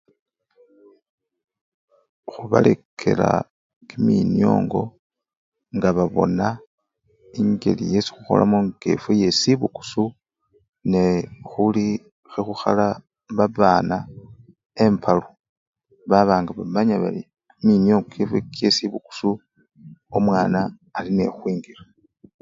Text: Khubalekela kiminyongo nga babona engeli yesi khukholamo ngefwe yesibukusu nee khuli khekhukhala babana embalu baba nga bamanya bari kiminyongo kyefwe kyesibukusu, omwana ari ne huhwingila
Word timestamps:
Khubalekela 2.29 3.29
kiminyongo 3.87 4.81
nga 5.75 5.89
babona 5.97 6.47
engeli 7.39 7.83
yesi 7.93 8.09
khukholamo 8.13 8.57
ngefwe 8.67 9.11
yesibukusu 9.23 10.03
nee 10.91 11.17
khuli 11.49 11.85
khekhukhala 12.31 12.87
babana 13.37 13.97
embalu 14.83 15.27
baba 16.09 16.33
nga 16.41 16.51
bamanya 16.57 16.95
bari 17.03 17.21
kiminyongo 17.57 18.05
kyefwe 18.13 18.39
kyesibukusu, 18.53 19.29
omwana 20.17 20.59
ari 20.97 21.09
ne 21.13 21.25
huhwingila 21.33 21.83